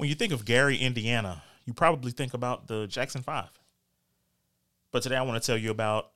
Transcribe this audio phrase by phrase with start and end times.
[0.00, 3.50] When you think of Gary, Indiana, you probably think about the Jackson Five.
[4.92, 6.12] But today I want to tell you about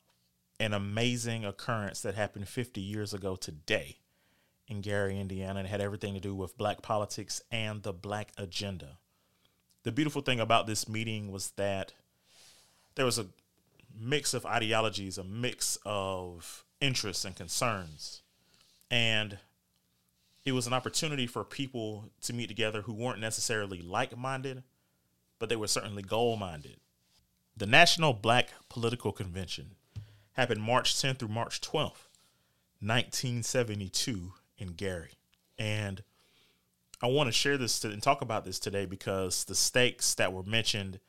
[0.59, 3.99] an amazing occurrence that happened 50 years ago today
[4.69, 8.97] in Gary, Indiana, and had everything to do with black politics and the black agenda.
[9.83, 11.93] The beautiful thing about this meeting was that
[12.95, 13.27] there was a
[13.95, 18.23] mix of ideologies, a mix of interests and concerns.
[18.91, 19.41] And
[20.45, 24.63] it was an opportunity for people to meet together who weren't necessarily like minded,
[25.39, 26.77] but they were certainly goal minded.
[27.57, 29.71] The National Black Political Convention
[30.33, 32.09] happened March 10th through March 12th,
[32.81, 35.13] 1972, in Gary.
[35.59, 36.03] And
[37.01, 40.33] I want to share this to, and talk about this today because the stakes that
[40.33, 41.01] were mentioned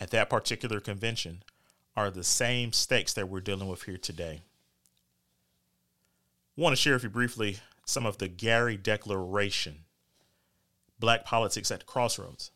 [0.00, 1.42] at that particular convention
[1.96, 4.42] are the same stakes that we're dealing with here today.
[6.56, 9.84] I want to share with you briefly some of the Gary Declaration,
[10.98, 12.50] Black Politics at Crossroads.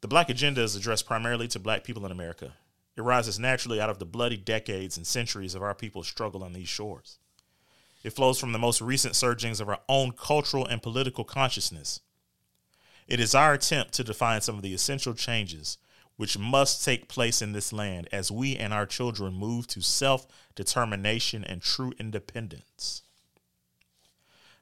[0.00, 2.54] The Black agenda is addressed primarily to Black people in America.
[2.96, 6.54] It rises naturally out of the bloody decades and centuries of our people's struggle on
[6.54, 7.18] these shores.
[8.02, 12.00] It flows from the most recent surgings of our own cultural and political consciousness.
[13.06, 15.78] It is our attempt to define some of the essential changes
[16.16, 20.26] which must take place in this land as we and our children move to self
[20.56, 23.02] determination and true independence.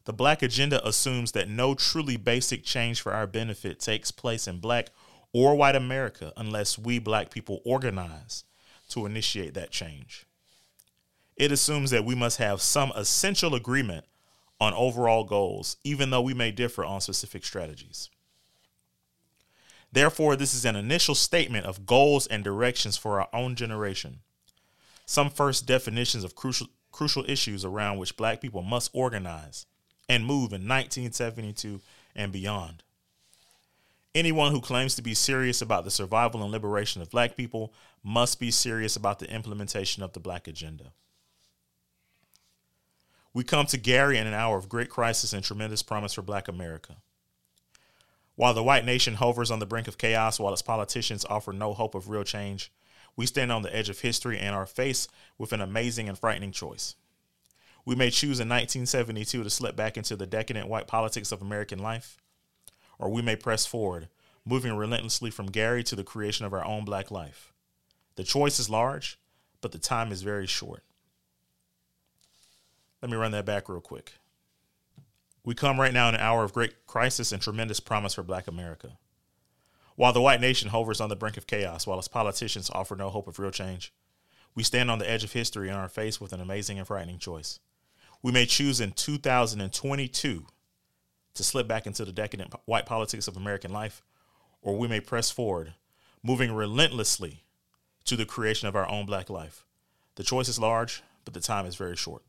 [0.09, 4.59] The Black agenda assumes that no truly basic change for our benefit takes place in
[4.59, 4.89] Black
[5.35, 8.45] or white America unless we Black people organize
[8.89, 10.25] to initiate that change.
[11.37, 14.07] It assumes that we must have some essential agreement
[14.59, 18.09] on overall goals, even though we may differ on specific strategies.
[19.93, 24.21] Therefore, this is an initial statement of goals and directions for our own generation.
[25.05, 29.67] Some first definitions of crucial, crucial issues around which black people must organize
[30.09, 31.81] and move in 1972
[32.15, 32.83] and beyond.
[34.15, 38.41] Anyone who claims to be serious about the survival and liberation of black people must
[38.41, 40.93] be serious about the implementation of the black agenda.
[43.35, 46.49] We come to Gary in an hour of great crisis and tremendous promise for black
[46.49, 46.97] America.
[48.35, 51.75] While the white nation hovers on the brink of chaos while its politicians offer no
[51.75, 52.73] hope of real change,
[53.17, 56.53] we stand on the edge of history and are faced with an amazing and frightening
[56.53, 56.95] choice.
[57.89, 61.79] We may choose in 1972 to slip back into the decadent white politics of American
[61.79, 62.19] life,
[62.99, 64.11] or we may press forward,
[64.45, 67.55] moving relentlessly from Gary to the creation of our own black life.
[68.17, 69.19] The choice is large,
[69.63, 70.85] but the time is very short.
[73.01, 74.13] Let me run that back real quick.
[75.43, 78.47] We come right now in an hour of great crisis and tremendous promise for black
[78.47, 78.99] America.
[79.97, 83.09] While the white nation hovers on the brink of chaos, while its politicians offer no
[83.09, 83.95] hope of real change,
[84.55, 87.19] we stand on the edge of history and are faced with an amazing and frightening
[87.19, 87.61] choice.
[88.23, 90.47] We may choose in 2022
[91.35, 94.03] to slip back into the decadent white politics of American life,
[94.61, 95.75] or we may press forward,
[96.23, 97.45] moving relentlessly
[98.07, 99.65] to the creation of our own black life.
[100.17, 102.23] The choice is large, but the time is very short.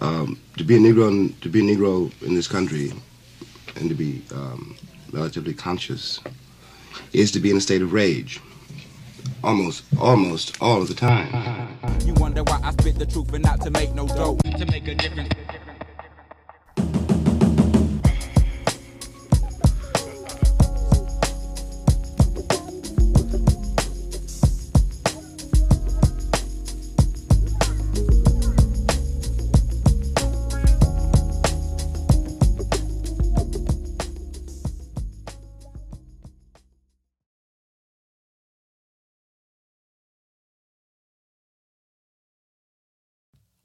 [0.00, 2.92] Um, to be a Negro, to be a Negro in this country,
[3.76, 4.76] and to be um,
[5.12, 6.18] relatively conscious,
[7.12, 8.40] is to be in a state of rage.
[9.44, 11.68] Almost, almost all of the time.
[12.04, 14.42] You wonder why I spit the truth and not to make no dope.
[14.42, 15.28] To make a difference.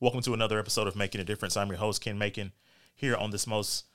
[0.03, 1.56] Welcome to another episode of Making a Difference.
[1.56, 2.52] I'm your host, Ken Macon,
[2.94, 3.86] here on this most,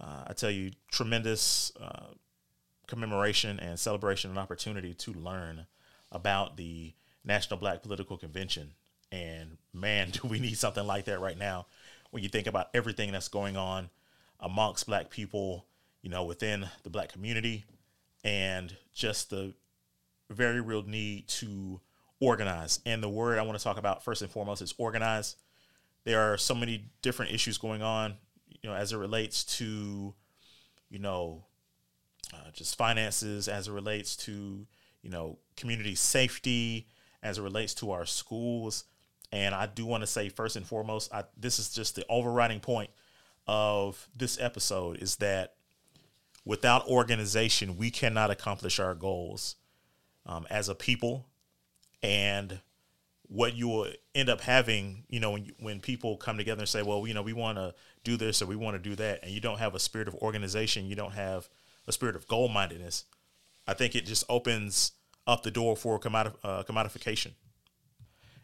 [0.00, 2.14] uh, I tell you, tremendous uh,
[2.86, 5.66] commemoration and celebration and opportunity to learn
[6.12, 6.94] about the
[7.24, 8.74] National Black Political Convention.
[9.10, 11.66] And man, do we need something like that right now
[12.12, 13.90] when you think about everything that's going on
[14.38, 15.66] amongst black people,
[16.00, 17.64] you know, within the black community,
[18.22, 19.52] and just the
[20.30, 21.80] very real need to
[22.20, 22.78] organize.
[22.86, 25.34] And the word I want to talk about first and foremost is organize
[26.06, 28.14] there are so many different issues going on,
[28.62, 30.14] you know, as it relates to,
[30.88, 31.44] you know,
[32.32, 34.66] uh, just finances, as it relates to,
[35.02, 36.86] you know, community safety,
[37.24, 38.84] as it relates to our schools.
[39.32, 42.60] And I do want to say, first and foremost, I, this is just the overriding
[42.60, 42.90] point
[43.48, 45.54] of this episode is that
[46.44, 49.56] without organization, we cannot accomplish our goals
[50.24, 51.26] um, as a people.
[52.00, 52.60] And
[53.28, 56.82] what you will end up having, you know, when when people come together and say,
[56.82, 57.74] well, you know, we want to
[58.04, 60.14] do this or we want to do that, and you don't have a spirit of
[60.16, 61.48] organization, you don't have
[61.86, 63.04] a spirit of goal mindedness,
[63.66, 64.92] I think it just opens
[65.26, 67.32] up the door for commodi- uh, commodification.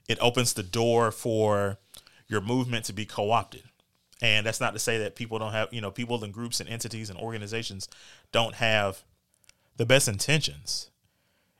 [0.08, 1.78] It opens the door for
[2.28, 3.62] your movement to be co opted.
[4.20, 6.68] And that's not to say that people don't have, you know, people and groups and
[6.68, 7.88] entities and organizations
[8.30, 9.02] don't have
[9.76, 10.90] the best intentions.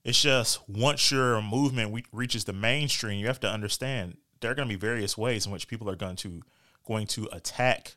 [0.05, 4.69] It's just once your movement reaches the mainstream, you have to understand there are going
[4.69, 6.43] to be various ways in which people are going to
[6.85, 7.97] going to attack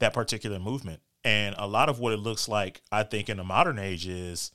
[0.00, 1.00] that particular movement.
[1.24, 4.52] And a lot of what it looks like, I think, in the modern age is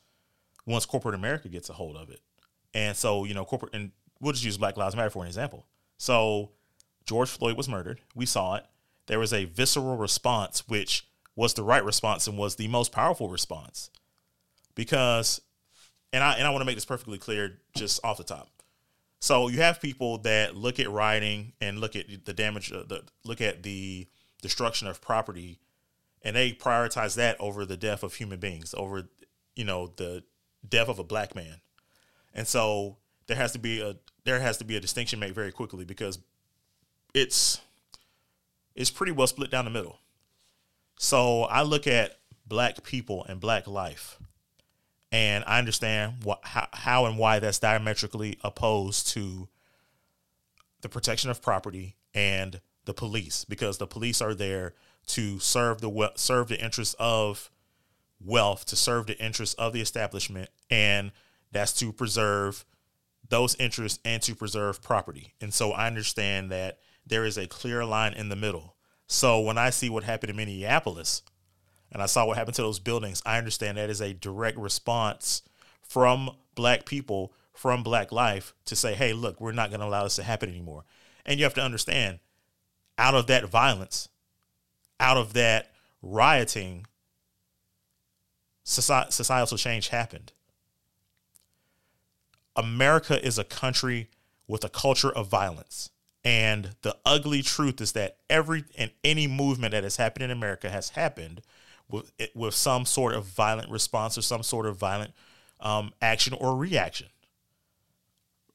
[0.66, 2.22] once corporate America gets a hold of it.
[2.74, 5.66] And so, you know, corporate, and we'll just use Black Lives Matter for an example.
[5.98, 6.52] So,
[7.06, 8.02] George Floyd was murdered.
[8.16, 8.66] We saw it.
[9.08, 13.28] There was a visceral response, which was the right response and was the most powerful
[13.28, 13.90] response.
[14.76, 15.42] Because,
[16.14, 18.50] and I and I want to make this perfectly clear just off the top.
[19.20, 23.04] So you have people that look at rioting and look at the damage, uh, the
[23.24, 24.08] look at the
[24.42, 25.60] destruction of property,
[26.24, 29.10] and they prioritize that over the death of human beings, over
[29.56, 30.24] you know the
[30.68, 31.62] death of a black man.
[32.34, 32.98] And so
[33.28, 36.20] there has to be a there has to be a distinction made very quickly because
[37.14, 37.62] it's
[38.76, 40.00] it's pretty well split down the middle.
[40.98, 44.20] So I look at black people and black life,
[45.12, 49.48] and I understand what how, how and why that's diametrically opposed to
[50.82, 54.74] the protection of property and the police because the police are there
[55.08, 57.52] to serve the serve the interests of
[58.24, 61.12] wealth to serve the interests of the establishment and
[61.52, 62.66] that's to preserve
[63.30, 65.34] those interests and to preserve property.
[65.42, 68.76] And so i understand that there is a clear line in the middle.
[69.08, 71.24] So when i see what happened in minneapolis
[71.92, 75.42] and i saw what happened to those buildings i understand that is a direct response
[75.82, 80.04] from black people from black life to say hey look we're not going to allow
[80.04, 80.84] this to happen anymore
[81.26, 82.20] and you have to understand
[82.98, 84.10] out of that violence
[85.00, 85.72] out of that
[86.02, 86.86] rioting
[88.64, 90.32] societal change happened.
[92.56, 94.10] America is a country
[94.48, 95.90] with a culture of violence.
[96.24, 100.70] And the ugly truth is that every and any movement that has happened in America
[100.70, 101.42] has happened
[101.92, 105.14] with with some sort of violent response or some sort of violent
[105.60, 107.08] um, action or reaction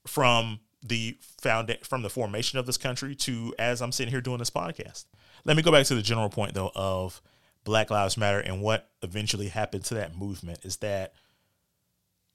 [0.07, 4.39] from the found from the formation of this country to as I'm sitting here doing
[4.39, 5.05] this podcast.
[5.45, 7.21] Let me go back to the general point though of
[7.65, 11.13] Black Lives Matter and what eventually happened to that movement is that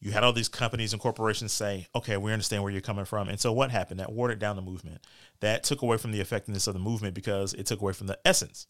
[0.01, 3.30] you had all these companies and corporations say, okay, we understand where you're coming from.
[3.30, 4.00] And so what happened?
[4.00, 5.06] That watered down the movement.
[5.42, 8.19] That took away from the effectiveness of the movement because it took away from the
[8.25, 8.65] essence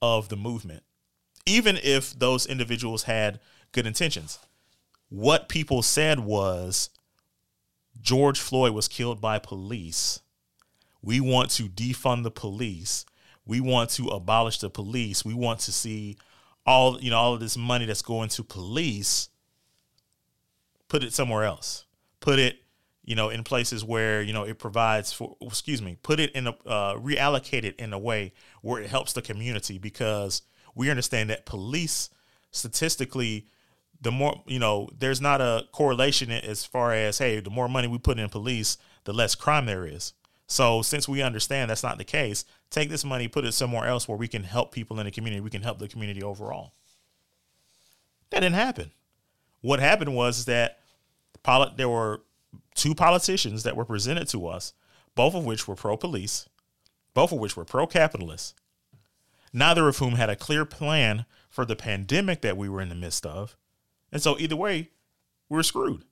[0.00, 0.84] of the movement.
[1.46, 3.40] Even if those individuals had
[3.72, 4.38] good intentions,
[5.08, 6.90] what people said was
[8.00, 10.20] George Floyd was killed by police.
[11.02, 13.04] We want to defund the police
[13.44, 15.24] we want to abolish the police.
[15.24, 16.16] We want to see
[16.64, 19.28] all you know all of this money that's going to police
[20.88, 21.86] put it somewhere else.
[22.20, 22.58] Put it
[23.04, 26.46] you know in places where you know it provides for excuse me put it in
[26.46, 30.42] a uh, reallocate it in a way where it helps the community because
[30.74, 32.10] we understand that police
[32.50, 33.46] statistically
[34.00, 37.88] the more you know there's not a correlation as far as hey the more money
[37.88, 40.12] we put in police the less crime there is
[40.52, 44.06] so since we understand that's not the case, take this money, put it somewhere else
[44.06, 45.40] where we can help people in the community.
[45.40, 46.72] We can help the community overall.
[48.28, 48.90] That didn't happen.
[49.62, 50.80] What happened was that
[51.76, 52.20] there were
[52.74, 54.74] two politicians that were presented to us,
[55.14, 56.46] both of which were pro police,
[57.14, 58.54] both of which were pro capitalist,
[59.52, 62.94] neither of whom had a clear plan for the pandemic that we were in the
[62.94, 63.56] midst of.
[64.10, 64.90] And so, either way,
[65.48, 66.04] we're screwed.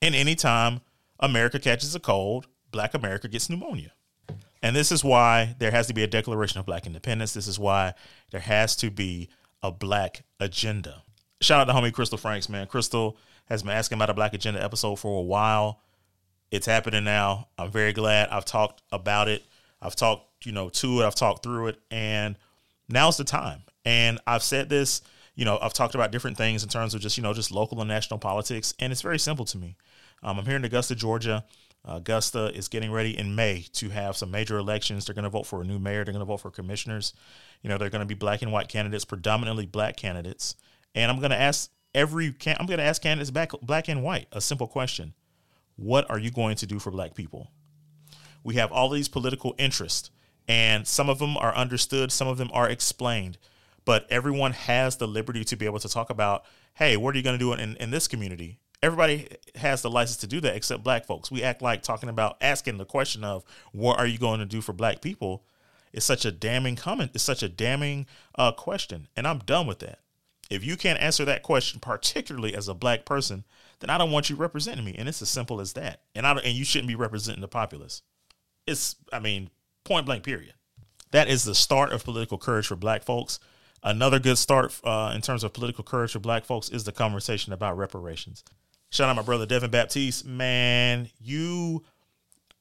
[0.00, 0.80] And anytime
[1.20, 3.92] America catches a cold black America gets pneumonia.
[4.62, 7.32] And this is why there has to be a declaration of black independence.
[7.32, 7.94] This is why
[8.30, 9.28] there has to be
[9.62, 11.02] a black agenda.
[11.40, 12.66] Shout out to homie Crystal Franks, man.
[12.66, 15.80] Crystal has been asking about a black agenda episode for a while.
[16.50, 17.48] It's happening now.
[17.56, 19.44] I'm very glad I've talked about it.
[19.80, 21.06] I've talked, you know, to it.
[21.06, 21.80] I've talked through it.
[21.90, 22.36] And
[22.88, 23.62] now's the time.
[23.84, 25.02] And I've said this,
[25.34, 27.80] you know, I've talked about different things in terms of just, you know, just local
[27.80, 28.74] and national politics.
[28.78, 29.76] And it's very simple to me.
[30.22, 31.44] Um, I'm here in Augusta, Georgia.
[31.84, 35.06] Augusta is getting ready in May to have some major elections.
[35.06, 36.04] They're going to vote for a new mayor.
[36.04, 37.14] They're going to vote for commissioners.
[37.62, 40.56] You know, they're going to be black and white candidates, predominantly black candidates.
[40.94, 44.26] And I'm going to ask every I'm going to ask candidates back black and white
[44.32, 45.14] a simple question:
[45.76, 47.50] What are you going to do for black people?
[48.44, 50.10] We have all these political interests,
[50.46, 53.38] and some of them are understood, some of them are explained.
[53.84, 57.24] But everyone has the liberty to be able to talk about, hey, what are you
[57.24, 58.58] going to do in, in this community?
[58.82, 61.30] everybody has the license to do that except black folks.
[61.30, 64.60] We act like talking about asking the question of what are you going to do
[64.60, 65.44] for black people
[65.92, 67.12] is such a damning comment.
[67.14, 70.00] It's such a damning uh, question, and I'm done with that.
[70.50, 73.44] If you can't answer that question, particularly as a black person,
[73.80, 74.94] then I don't want you representing me.
[74.96, 76.02] And it's as simple as that.
[76.14, 78.02] And I and you shouldn't be representing the populace.
[78.68, 79.50] It's I mean,
[79.84, 80.54] point blank period.
[81.10, 83.40] That is the start of political courage for black folks.
[83.82, 87.52] Another good start uh, in terms of political courage for black folks is the conversation
[87.52, 88.44] about reparations.
[88.90, 90.26] Shout out my brother Devin Baptiste.
[90.26, 91.84] Man, you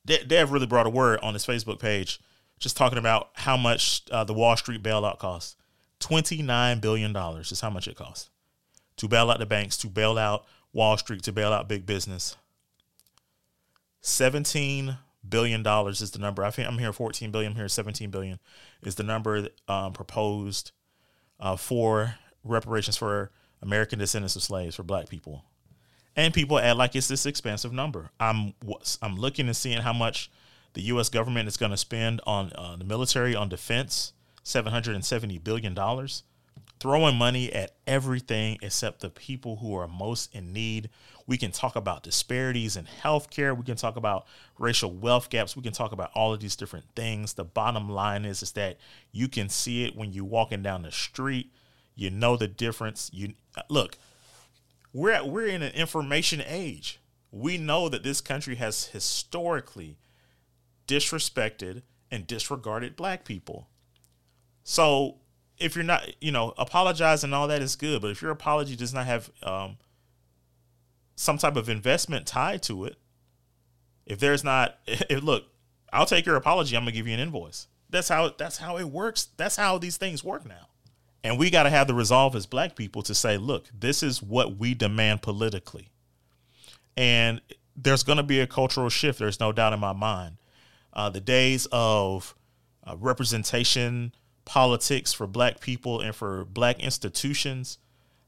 [0.06, 2.20] Dev really brought a word on his Facebook page,
[2.60, 5.56] just talking about how much uh, the Wall Street bailout costs.
[6.00, 8.30] $29 billion is how much it costs
[8.98, 12.36] to bail out the banks, to bail out Wall Street, to bail out big business.
[14.04, 14.98] $17
[15.30, 16.44] billion dollars is the number.
[16.44, 18.40] I think I'm here 14 billion, I'm here 17 billion
[18.84, 20.72] is the number um, proposed
[21.40, 23.32] uh, for reparations for
[23.62, 25.44] American descendants of slaves for black people.
[26.16, 28.10] And people act like it's this expensive number.
[28.20, 28.54] I'm
[29.02, 30.32] I'm looking and seeing how much
[30.74, 31.10] the U.S.
[31.10, 36.24] government is going to spend on uh, the military on defense 770 billion dollars,
[36.80, 40.90] throwing money at everything except the people who are most in need.
[41.26, 43.56] We can talk about disparities in healthcare.
[43.58, 45.56] We can talk about racial wealth gaps.
[45.56, 47.34] We can talk about all of these different things.
[47.34, 48.78] The bottom line is is that
[49.12, 51.52] you can see it when you're walking down the street.
[51.96, 53.10] You know the difference.
[53.14, 53.98] You uh, look,
[54.94, 57.00] we're at, we're in an information age.
[57.32, 59.98] We know that this country has historically
[60.88, 63.68] disrespected and disregarded black people.
[64.64, 65.18] So
[65.60, 68.76] if you're not, you know, apologizing and all that is good, but if your apology
[68.76, 69.78] does not have um,
[71.16, 72.98] some type of investment tied to it,
[74.06, 75.46] if there's not, if look,
[75.92, 76.76] I'll take your apology.
[76.76, 77.68] I'm gonna give you an invoice.
[77.90, 79.30] That's how that's how it works.
[79.38, 80.68] That's how these things work now.
[81.24, 84.22] And we got to have the resolve as black people to say, look, this is
[84.22, 85.90] what we demand politically.
[86.96, 87.42] And
[87.76, 89.20] there's going to be a cultural shift.
[89.20, 90.38] There's no doubt in my mind.
[90.94, 92.34] Uh, the days of
[92.86, 94.14] uh, representation,
[94.48, 97.80] politics for black people and for black institutions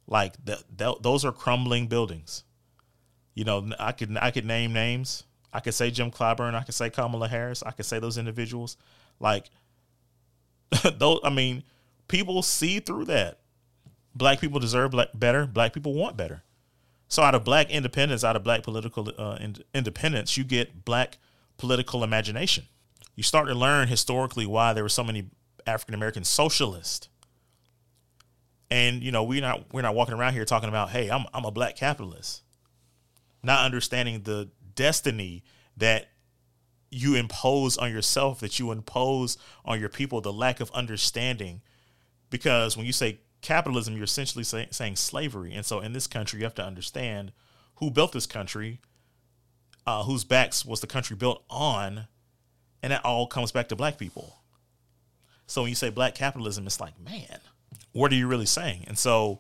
[0.05, 0.63] like that
[1.01, 2.43] those are crumbling buildings.
[3.33, 5.23] You know i could i could name names.
[5.53, 8.75] I could say jim clyburn i could say kamala harris i could say those individuals.
[9.19, 9.49] Like
[10.97, 11.63] those i mean
[12.09, 13.39] people see through that.
[14.13, 15.47] Black people deserve black, better.
[15.47, 16.43] Black people want better.
[17.07, 21.17] So out of black independence out of black political uh, in, independence you get black
[21.57, 22.65] political imagination.
[23.15, 25.29] You start to learn historically why there were so many
[25.67, 27.09] African American socialist.
[28.71, 31.45] And you know, we're not we're not walking around here talking about, hey, I'm I'm
[31.45, 32.43] a black capitalist.
[33.41, 35.43] Not understanding the destiny
[35.77, 36.09] that
[36.91, 41.61] you impose on yourself, that you impose on your people, the lack of understanding.
[42.29, 45.53] Because when you say capitalism, you're essentially say, saying slavery.
[45.53, 47.31] And so in this country, you have to understand
[47.75, 48.79] who built this country,
[49.85, 52.07] uh, whose backs was the country built on,
[52.83, 54.38] and that all comes back to black people.
[55.49, 57.39] So when you say black capitalism, it's like, man,
[57.91, 58.85] what are you really saying?
[58.87, 59.39] And so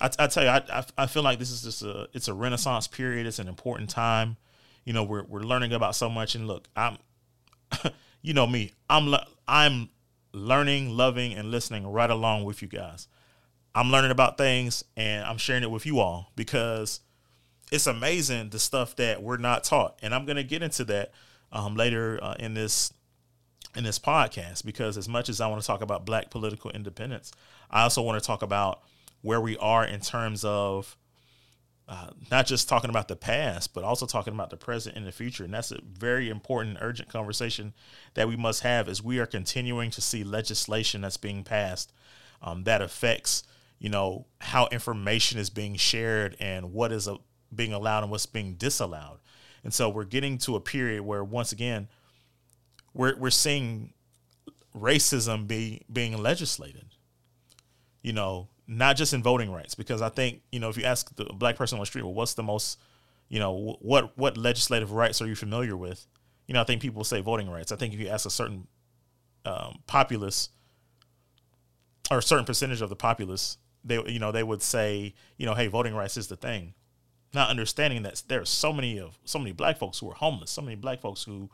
[0.00, 2.86] I, I tell you, I, I feel like this is just a it's a renaissance
[2.86, 3.26] period.
[3.26, 4.36] It's an important time.
[4.84, 6.34] You know, we're we're learning about so much.
[6.34, 6.98] And look, I'm,
[8.22, 9.14] you know me, I'm
[9.46, 9.90] I'm
[10.32, 13.08] learning, loving, and listening right along with you guys.
[13.74, 17.00] I'm learning about things and I'm sharing it with you all because
[17.70, 19.98] it's amazing the stuff that we're not taught.
[20.02, 21.12] And I'm going to get into that
[21.52, 22.92] um, later uh, in this
[23.76, 27.30] in this podcast because as much as I want to talk about black political independence,
[27.70, 28.82] I also want to talk about
[29.22, 30.96] where we are in terms of
[31.88, 35.12] uh, not just talking about the past, but also talking about the present and the
[35.12, 35.44] future.
[35.44, 37.74] And that's a very important, urgent conversation
[38.14, 41.92] that we must have as we are continuing to see legislation that's being passed
[42.42, 43.44] um, that affects,
[43.78, 47.18] you know, how information is being shared and what is a,
[47.54, 49.18] being allowed and what's being disallowed.
[49.62, 51.88] And so we're getting to a period where, once again,
[52.96, 53.92] we're we're seeing
[54.74, 56.86] racism be being legislated.
[58.02, 61.14] You know, not just in voting rights, because I think you know if you ask
[61.14, 62.80] the black person on the street, well, what's the most,
[63.28, 66.06] you know, what what legislative rights are you familiar with?
[66.46, 67.70] You know, I think people say voting rights.
[67.72, 68.66] I think if you ask a certain
[69.44, 70.48] um, populace
[72.10, 75.54] or a certain percentage of the populace, they you know they would say, you know,
[75.54, 76.74] hey, voting rights is the thing.
[77.34, 80.50] Not understanding that there are so many of so many black folks who are homeless,
[80.50, 81.50] so many black folks who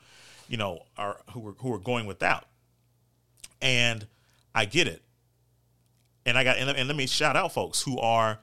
[0.52, 2.44] you know, are who are who are going without.
[3.62, 4.06] And
[4.54, 5.02] I get it.
[6.26, 8.38] And I got and, and let me shout out folks who are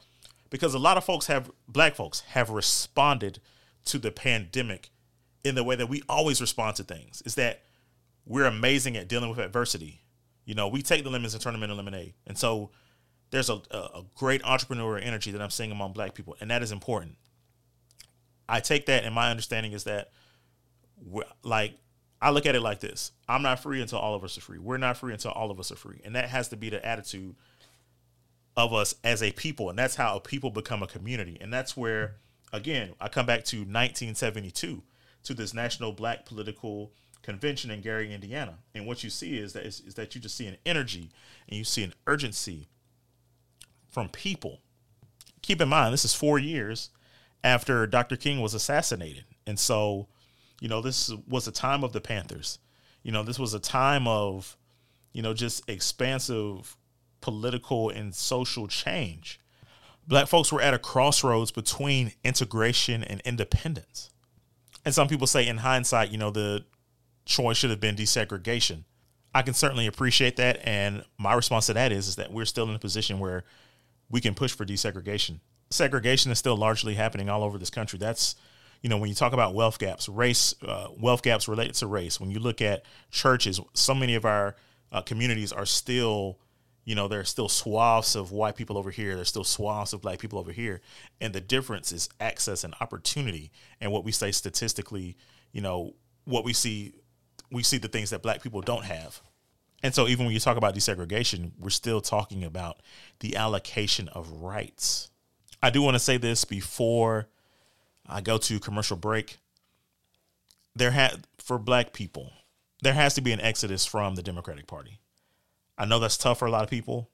[0.50, 3.39] because a lot of folks have black folks have responded
[3.86, 4.89] to the pandemic
[5.46, 7.22] in the way that we always respond to things.
[7.28, 7.62] Is that
[8.25, 10.01] we're amazing at dealing with adversity.
[10.46, 12.16] You know, we take the lemons and turn them into lemonade.
[12.25, 12.72] And so
[13.30, 16.72] there's a, a great entrepreneur energy that I'm seeing among black people, and that is
[16.72, 17.18] important.
[18.48, 20.10] I take that, and my understanding is that,
[21.44, 21.78] like,
[22.21, 24.59] I look at it like this I'm not free until all of us are free.
[24.59, 26.01] We're not free until all of us are free.
[26.03, 27.35] And that has to be the attitude
[28.57, 29.69] of us as a people.
[29.69, 31.38] And that's how a people become a community.
[31.39, 32.15] And that's where,
[32.51, 34.83] again, I come back to 1972
[35.23, 38.55] to this National Black Political Convention in Gary, Indiana.
[38.73, 41.11] And what you see is that is, is that you just see an energy
[41.47, 42.67] and you see an urgency
[43.89, 44.59] from people.
[45.41, 46.89] Keep in mind, this is four years
[47.43, 48.15] after Dr.
[48.17, 49.25] King was assassinated.
[49.47, 50.07] And so,
[50.62, 52.60] you know, this was a time of the Panthers.
[53.04, 54.58] You know, this was a time of,
[55.13, 56.75] you know, just expansive
[57.22, 59.39] political and social change.
[60.08, 64.10] Black folks were at a crossroads between integration and independence.
[64.86, 66.66] And some people say, in hindsight, you know, the
[67.25, 68.84] choice should have been desegregation.
[69.34, 70.60] I can certainly appreciate that.
[70.63, 73.44] And my response to that is, is that we're still in a position where
[74.10, 75.39] we can push for desegregation.
[75.70, 78.00] Segregation is still largely happening all over this country.
[78.00, 78.36] That's,
[78.81, 82.19] you know, when you talk about wealth gaps, race, uh, wealth gaps related to race,
[82.19, 84.55] when you look at churches, so many of our
[84.91, 86.39] uh, communities are still,
[86.86, 89.15] you know, there are still swaths of white people over here.
[89.15, 90.81] There's still swaths of black people over here.
[91.19, 93.51] And the difference is access and opportunity.
[93.81, 95.17] And what we say statistically,
[95.51, 96.93] you know, what we see,
[97.51, 99.21] we see the things that black people don't have.
[99.83, 102.81] And so even when you talk about desegregation, we're still talking about
[103.19, 105.09] the allocation of rights.
[105.62, 107.27] I do want to say this before
[108.10, 109.38] I go to commercial break.
[110.75, 112.34] There had for black people,
[112.82, 115.00] there has to be an exodus from the Democratic Party.
[115.78, 117.10] I know that's tough for a lot of people.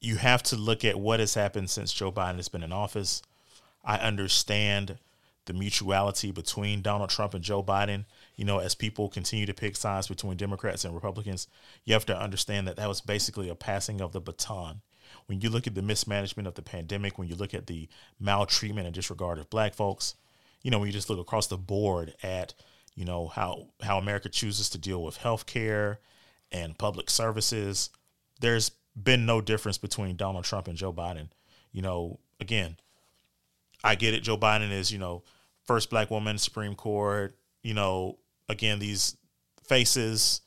[0.00, 3.22] You have to look at what has happened since Joe Biden has been in office.
[3.84, 4.98] I understand
[5.44, 8.04] the mutuality between Donald Trump and Joe Biden.
[8.36, 11.48] You know, as people continue to pick sides between Democrats and Republicans,
[11.84, 14.80] you have to understand that that was basically a passing of the baton.
[15.26, 17.88] When you look at the mismanagement of the pandemic, when you look at the
[18.18, 20.14] maltreatment and disregard of black folks,
[20.62, 22.54] you know, when you just look across the board at,
[22.94, 26.00] you know, how how America chooses to deal with health care
[26.52, 27.90] and public services,
[28.40, 31.28] there's been no difference between Donald Trump and Joe Biden.
[31.72, 32.76] You know, again,
[33.84, 34.22] I get it.
[34.22, 35.22] Joe Biden is, you know,
[35.64, 37.36] first black woman Supreme Court.
[37.62, 38.18] You know,
[38.48, 39.16] again, these
[39.64, 40.40] faces,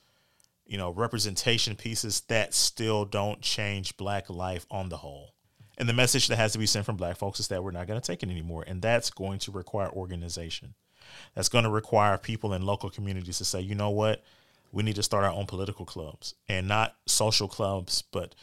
[0.66, 5.34] you know, representation pieces that still don't change black life on the whole.
[5.78, 7.88] And the message that has to be sent from black folks is that we're not
[7.88, 8.64] going to take it anymore.
[8.66, 10.76] And that's going to require organization.
[11.36, 14.24] That's going to require people in local communities to say, you know what?
[14.72, 18.36] We need to start our own political clubs and not social clubs, but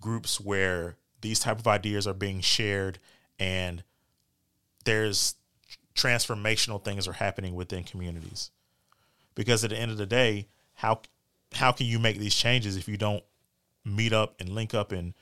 [0.00, 2.98] groups where these type of ideas are being shared
[3.38, 3.82] and
[4.84, 5.34] there's
[5.94, 8.50] transformational things are happening within communities.
[9.34, 11.02] Because at the end of the day, how
[11.54, 13.24] how can you make these changes if you don't
[13.84, 15.14] meet up and link up and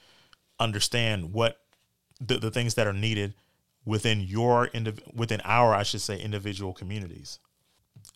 [0.59, 1.61] understand what
[2.21, 3.35] the, the things that are needed
[3.85, 4.69] within your
[5.15, 7.39] within our I should say individual communities.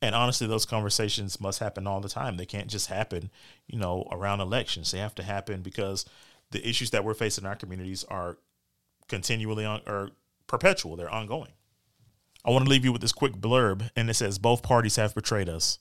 [0.01, 2.37] And honestly, those conversations must happen all the time.
[2.37, 3.31] They can't just happen,
[3.68, 4.90] you know, around elections.
[4.90, 6.05] They have to happen because
[6.51, 8.38] the issues that we're facing in our communities are
[9.09, 10.11] continually on or
[10.46, 10.96] perpetual.
[10.96, 11.53] They're ongoing.
[12.44, 15.14] I want to leave you with this quick blurb, and it says both parties have
[15.14, 15.79] betrayed us.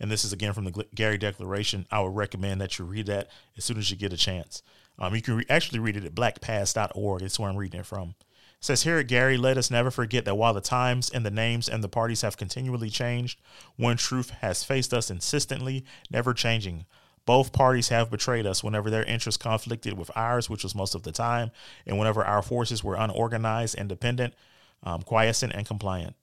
[0.00, 1.86] And this is again from the Gary Declaration.
[1.90, 4.62] I would recommend that you read that as soon as you get a chance.
[4.98, 7.22] Um, you can re- actually read it at blackpast.org.
[7.22, 8.14] It's where I'm reading it from.
[8.20, 11.30] It says here at Gary, let us never forget that while the times and the
[11.30, 13.40] names and the parties have continually changed,
[13.76, 16.86] one truth has faced us insistently, never changing.
[17.26, 21.02] Both parties have betrayed us whenever their interests conflicted with ours, which was most of
[21.02, 21.50] the time,
[21.86, 24.34] and whenever our forces were unorganized, independent,
[24.82, 26.16] um, quiescent, and compliant.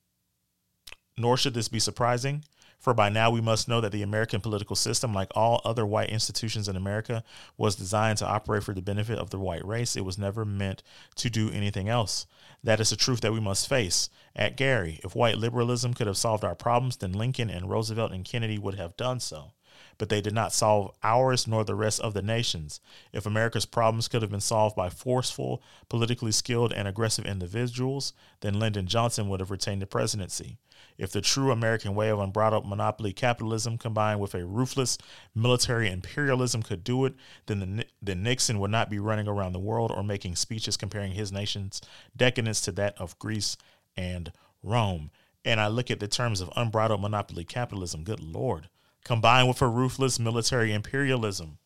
[1.17, 2.43] Nor should this be surprising.
[2.79, 6.09] For by now we must know that the American political system, like all other white
[6.09, 7.23] institutions in America,
[7.57, 9.95] was designed to operate for the benefit of the white race.
[9.95, 10.83] It was never meant
[11.15, 12.27] to do anything else.
[12.63, 14.09] That is a truth that we must face.
[14.35, 18.23] At Gary, if white liberalism could have solved our problems, then Lincoln and Roosevelt and
[18.23, 19.53] Kennedy would have done so
[19.97, 22.79] but they did not solve ours nor the rest of the nation's.
[23.11, 28.59] If America's problems could have been solved by forceful, politically skilled, and aggressive individuals, then
[28.59, 30.57] Lyndon Johnson would have retained the presidency.
[30.97, 34.97] If the true American way of unbridled monopoly capitalism combined with a ruthless
[35.35, 37.13] military imperialism could do it,
[37.45, 41.11] then, the, then Nixon would not be running around the world or making speeches comparing
[41.11, 41.81] his nation's
[42.15, 43.57] decadence to that of Greece
[43.95, 44.31] and
[44.63, 45.11] Rome.
[45.45, 48.69] And I look at the terms of unbridled monopoly capitalism, good Lord
[49.07, 51.57] combined with a ruthless military imperialism.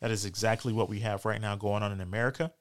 [0.00, 2.52] That is exactly what we have right now going on in America.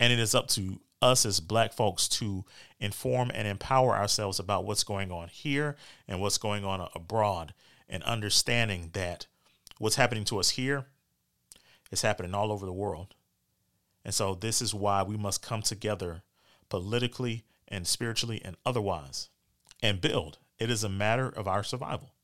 [0.00, 2.44] And it is up to us as black folks to
[2.80, 5.76] inform and empower ourselves about what's going on here
[6.08, 7.54] and what's going on abroad
[7.88, 9.28] and understanding that
[9.78, 10.86] what's happening to us here
[11.92, 13.14] is happening all over the world.
[14.04, 16.22] And so this is why we must come together
[16.68, 19.28] politically and spiritually and otherwise
[19.80, 20.38] and build.
[20.58, 22.15] It is a matter of our survival.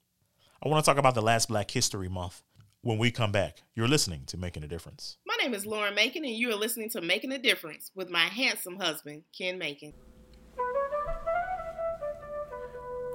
[0.64, 2.44] I want to talk about the last Black History Month
[2.82, 3.64] when we come back.
[3.74, 5.16] You're listening to Making a Difference.
[5.26, 8.26] My name is Lauren Macon, and you are listening to Making a Difference with my
[8.26, 9.92] handsome husband, Ken Macon.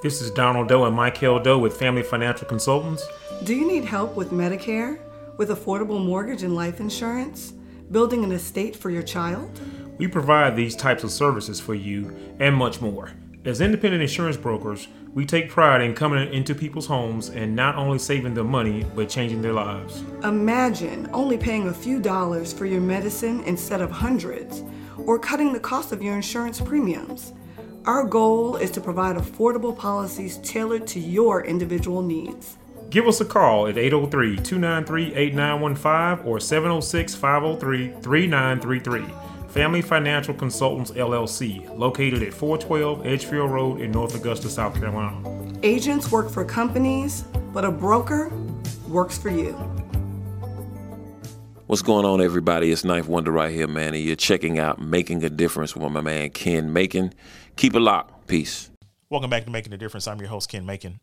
[0.04, 3.08] This is Donald Doe and Michael Doe with Family Financial Consultants.
[3.46, 5.00] Do you need help with Medicare,
[5.38, 7.54] with affordable mortgage and life insurance,
[7.92, 9.58] building an estate for your child?
[9.98, 13.14] We provide these types of services for you and much more.
[13.46, 17.98] As independent insurance brokers, we take pride in coming into people's homes and not only
[17.98, 20.04] saving them money, but changing their lives.
[20.24, 24.64] Imagine only paying a few dollars for your medicine instead of hundreds,
[24.96, 27.34] or cutting the cost of your insurance premiums.
[27.86, 32.56] Our goal is to provide affordable policies tailored to your individual needs.
[32.92, 39.37] Give us a call at 803 293 8915 or 706 503 3933.
[39.50, 45.60] Family Financial Consultants LLC, located at 412 Edgefield Road in North Augusta, South Carolina.
[45.64, 47.22] Agents work for companies,
[47.54, 48.32] but a broker
[48.88, 49.54] works for you.
[51.66, 52.72] What's going on, everybody?
[52.72, 56.02] It's Knife Wonder right here, man, and you're checking out Making a Difference with my
[56.02, 57.14] man Ken Macon.
[57.56, 58.28] Keep it locked.
[58.28, 58.70] Peace.
[59.10, 60.08] Welcome back to Making a Difference.
[60.08, 61.00] I'm your host, Ken Macon.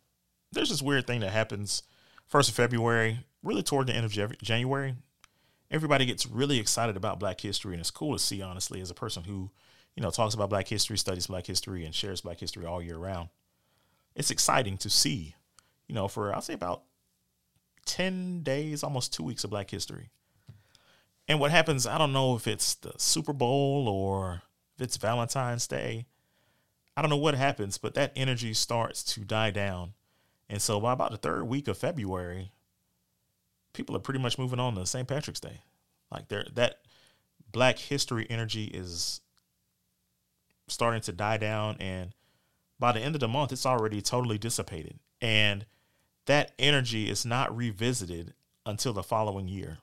[0.53, 1.83] There's this weird thing that happens
[2.27, 4.95] first of February, really toward the end of January.
[5.71, 8.95] Everybody gets really excited about Black history, and it's cool to see, honestly, as a
[8.95, 9.51] person who,
[9.97, 12.97] you know, talks about Black history, studies Black history, and shares Black history all year
[12.97, 13.31] round.
[14.15, 15.35] It's exciting to see,
[15.89, 16.83] you know, for I'll say about
[17.87, 20.11] 10 days, almost two weeks of Black history.
[21.27, 24.43] And what happens, I don't know if it's the Super Bowl or
[24.77, 26.07] if it's Valentine's Day.
[26.97, 29.95] I don't know what happens, but that energy starts to die down.
[30.49, 32.53] And so by about the third week of February,
[33.75, 35.07] people are pretty much moving on to St.
[35.07, 35.61] Patrick's Day.
[36.11, 36.79] Like there that
[37.53, 39.21] black history energy is
[40.67, 42.15] starting to die down and
[42.81, 44.99] by the end of the month it's already totally dissipated.
[45.21, 45.67] And
[46.27, 48.33] that energy is not revisited
[48.65, 49.79] until the following year.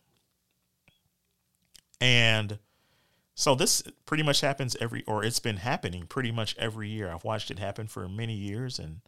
[1.99, 2.57] And
[3.35, 7.11] so this pretty much happens every, or it's been happening pretty much every year.
[7.11, 9.01] I've watched it happen for many years, and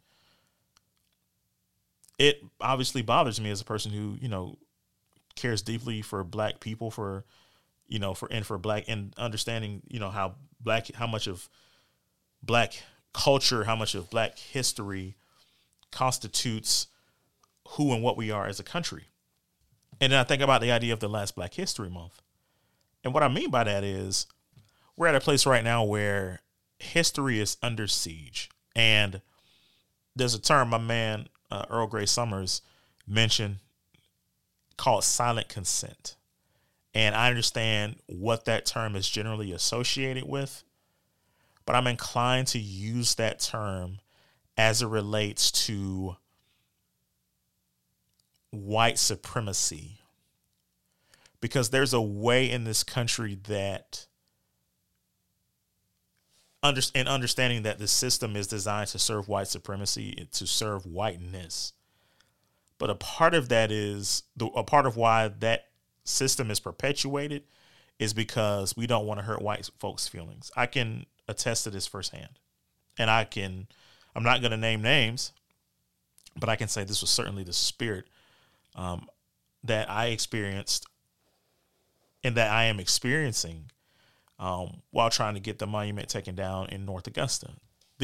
[2.18, 4.56] it obviously bothers me as a person who, you know,
[5.36, 7.24] cares deeply for Black people, for
[7.86, 11.48] you know, for and for Black and understanding, you know, how Black, how much of
[12.42, 15.16] Black culture, how much of Black history
[15.90, 16.88] constitutes
[17.70, 19.08] who and what we are as a country.
[20.00, 22.20] And then I think about the idea of the last Black History Month.
[23.04, 24.26] And what I mean by that is
[24.96, 26.40] we're at a place right now where
[26.78, 28.50] history is under siege.
[28.74, 29.20] And
[30.16, 32.62] there's a term my man uh, Earl Grey Summers
[33.06, 33.58] mentioned
[34.76, 36.16] called silent consent.
[36.94, 40.62] And I understand what that term is generally associated with,
[41.66, 43.98] but I'm inclined to use that term
[44.56, 46.16] as it relates to
[48.50, 49.98] white supremacy
[51.40, 54.06] because there's a way in this country that
[56.62, 61.74] under, and understanding that the system is designed to serve white supremacy to serve whiteness
[62.78, 65.66] but a part of that is the a part of why that
[66.04, 67.44] system is perpetuated
[67.98, 71.86] is because we don't want to hurt white folks feelings i can attest to this
[71.86, 72.38] firsthand
[72.98, 73.66] and i can
[74.14, 75.32] i'm not going to name names
[76.36, 78.04] but i can say this was certainly the spirit
[78.74, 79.08] um,
[79.62, 80.86] that i experienced
[82.24, 83.70] and that I am experiencing
[84.38, 87.50] um, while trying to get the monument taken down in North Augusta.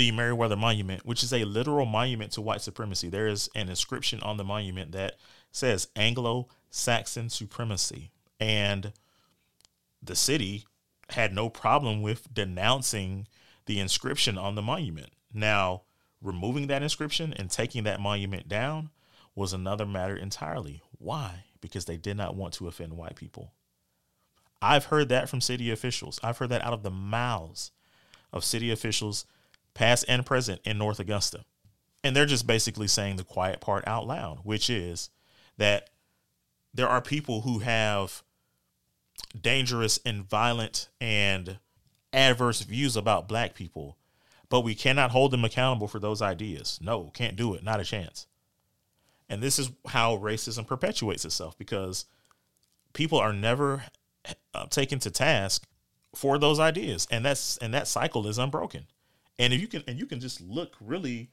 [0.01, 3.11] The Meriwether Monument, which is a literal monument to white supremacy.
[3.11, 5.17] There is an inscription on the monument that
[5.53, 8.11] says Anglo Saxon supremacy.
[8.41, 8.95] And
[10.03, 10.65] the city
[11.11, 13.29] had no problem with denouncing
[13.67, 15.11] the inscription on the monument.
[15.35, 15.83] Now,
[16.23, 18.89] removing that inscription and taking that monument down
[19.35, 20.81] was another matter entirely.
[20.93, 21.45] Why?
[21.61, 23.53] Because they did not want to offend white people.
[24.63, 26.19] I've heard that from city officials.
[26.23, 27.73] I've heard that out of the mouths
[28.33, 29.27] of city officials,
[29.75, 31.45] past and present, in North Augusta.
[32.03, 35.11] And they're just basically saying the quiet part out loud, which is
[35.59, 35.91] that
[36.73, 38.23] there are people who have
[39.39, 41.59] dangerous and violent and
[42.13, 43.97] adverse views about black people,
[44.49, 46.79] but we cannot hold them accountable for those ideas.
[46.83, 47.63] No, can't do it.
[47.63, 48.27] Not a chance.
[49.29, 52.07] And this is how racism perpetuates itself because
[52.93, 53.85] people are never
[54.55, 55.67] uh, taken to task
[56.15, 58.87] for those ideas, and that's and that cycle is unbroken.
[59.41, 61.31] And if you can and you can just look really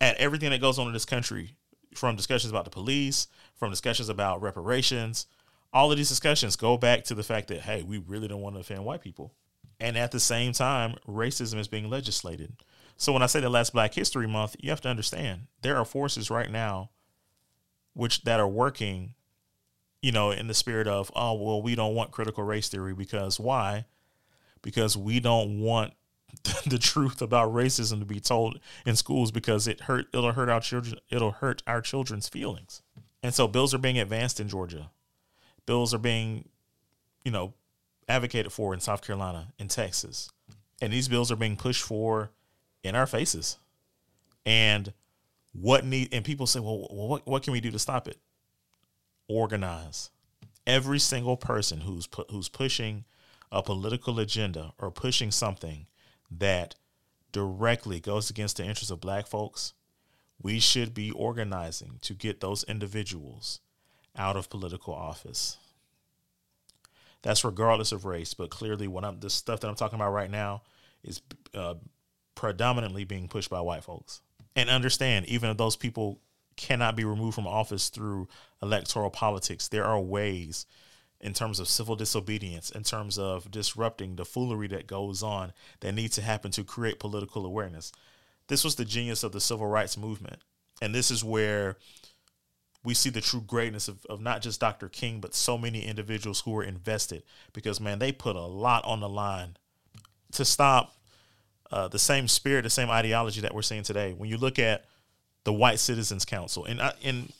[0.00, 1.56] at everything that goes on in this country,
[1.94, 5.26] from discussions about the police, from discussions about reparations,
[5.72, 8.56] all of these discussions go back to the fact that hey, we really don't want
[8.56, 9.32] to offend white people,
[9.78, 12.52] and at the same time, racism is being legislated.
[12.96, 15.84] So when I say the last Black History Month, you have to understand there are
[15.84, 16.90] forces right now
[17.94, 19.14] which that are working
[20.02, 23.38] you know, in the spirit of, oh, well, we don't want critical race theory because
[23.38, 23.84] why?
[24.62, 25.92] Because we don't want
[26.66, 30.60] the truth about racism to be told in schools because it hurt it'll hurt our
[30.60, 32.82] children it'll hurt our children's feelings.
[33.22, 34.90] And so bills are being advanced in Georgia.
[35.66, 36.48] Bills are being,
[37.24, 37.52] you know,
[38.08, 40.30] advocated for in South Carolina, in Texas.
[40.80, 42.30] And these bills are being pushed for
[42.82, 43.58] in our faces.
[44.46, 44.92] And
[45.52, 48.16] what need and people say, well, what what can we do to stop it?
[49.28, 50.10] Organize.
[50.66, 53.04] Every single person who's pu- who's pushing
[53.52, 55.86] a political agenda or pushing something
[56.30, 56.74] that
[57.32, 59.74] directly goes against the interests of black folks,
[60.42, 63.60] we should be organizing to get those individuals
[64.16, 65.58] out of political office.
[67.22, 70.30] That's regardless of race, but clearly, what I'm the stuff that I'm talking about right
[70.30, 70.62] now
[71.02, 71.20] is
[71.54, 71.74] uh,
[72.34, 74.22] predominantly being pushed by white folks.
[74.56, 76.20] And understand, even if those people
[76.56, 78.28] cannot be removed from office through
[78.62, 80.66] electoral politics, there are ways
[81.20, 85.92] in terms of civil disobedience, in terms of disrupting the foolery that goes on that
[85.92, 87.92] needs to happen to create political awareness.
[88.48, 90.38] This was the genius of the civil rights movement.
[90.80, 91.76] And this is where
[92.82, 94.88] we see the true greatness of, of not just Dr.
[94.88, 99.00] King, but so many individuals who were invested because, man, they put a lot on
[99.00, 99.58] the line
[100.32, 100.94] to stop
[101.70, 104.14] uh, the same spirit, the same ideology that we're seeing today.
[104.16, 104.86] When you look at
[105.44, 107.30] the White Citizens Council, and, I, and,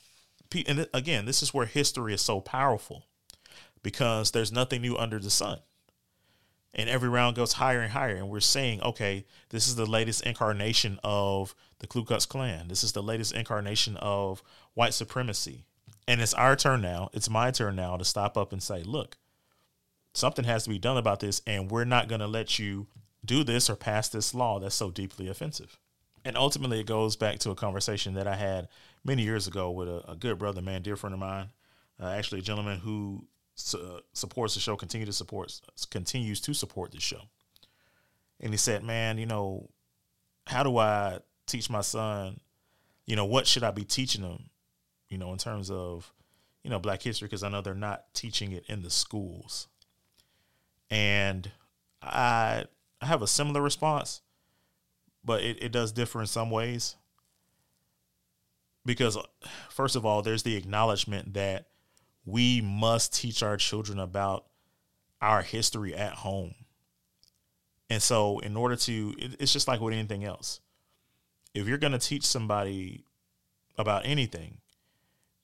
[0.66, 3.06] and again, this is where history is so powerful
[3.82, 5.58] because there's nothing new under the sun.
[6.72, 8.16] And every round goes higher and higher.
[8.16, 12.68] And we're saying, okay, this is the latest incarnation of the Ku Klux Klan.
[12.68, 14.42] This is the latest incarnation of
[14.74, 15.64] white supremacy.
[16.06, 17.10] And it's our turn now.
[17.12, 19.16] It's my turn now to stop up and say, look,
[20.12, 21.42] something has to be done about this.
[21.46, 22.86] And we're not going to let you
[23.24, 25.78] do this or pass this law that's so deeply offensive.
[26.24, 28.68] And ultimately, it goes back to a conversation that I had
[29.04, 31.48] many years ago with a, a good brother, man, dear friend of mine,
[32.00, 33.26] uh, actually a gentleman who
[33.74, 37.22] uh, supports the show, continue to support, continues to support the show.
[38.40, 39.68] And he said, "Man, you know,
[40.46, 42.40] how do I teach my son?
[43.06, 44.50] You know, what should I be teaching them?
[45.08, 46.12] You know, in terms of,
[46.62, 49.68] you know, Black history, because I know they're not teaching it in the schools."
[50.90, 51.50] And
[52.02, 52.64] I,
[53.00, 54.22] I have a similar response,
[55.24, 56.96] but it, it does differ in some ways.
[58.84, 59.18] Because,
[59.68, 61.66] first of all, there's the acknowledgement that
[62.24, 64.46] we must teach our children about
[65.20, 66.54] our history at home.
[67.88, 70.60] And so, in order to, it's just like with anything else.
[71.54, 73.04] If you're going to teach somebody
[73.76, 74.58] about anything,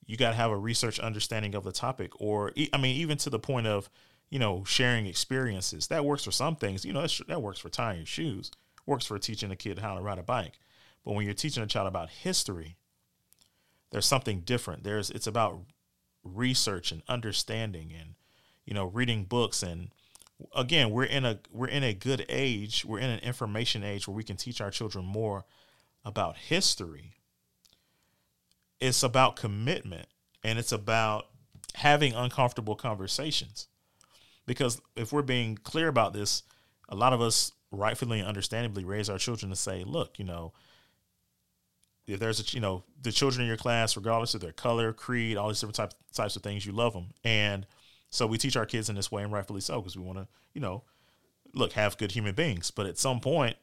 [0.07, 3.31] you got to have a research understanding of the topic, or, I mean, even to
[3.31, 3.91] the point of,
[4.31, 5.89] you know, sharing experiences.
[5.89, 6.85] That works for some things.
[6.85, 8.53] You know, that works for tying your shoes,
[8.87, 10.61] works for teaching a kid how to ride a bike.
[11.05, 12.77] But when you're teaching a child about history,
[13.91, 14.85] there's something different.
[14.85, 15.61] There's, it's about
[16.35, 18.15] research and understanding and
[18.65, 19.63] you know reading books.
[19.63, 19.91] And
[20.55, 24.15] again we're in a we're in a good age we're in an information age where
[24.15, 25.45] we can teach our children more
[26.05, 27.15] about history.
[28.81, 30.09] It's about commitment
[30.45, 31.27] and it's about
[31.75, 33.69] having uncomfortable conversations.
[34.47, 36.43] Because if we're being clear about this
[36.89, 40.53] a lot of us rightfully and understandably raise our children to say look you know
[42.07, 45.37] if there's a you know the children in your class, regardless of their color, creed,
[45.37, 47.67] all these different types types of things, you love them, and
[48.11, 50.29] so we teach our kids in this way, and rightfully so, because we want to
[50.55, 50.85] you know
[51.53, 52.71] look have good human beings.
[52.71, 53.57] But at some point,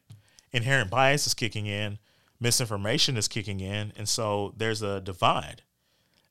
[0.52, 2.00] inherent bias is kicking in,
[2.40, 5.62] misinformation is kicking in, and so there's a divide,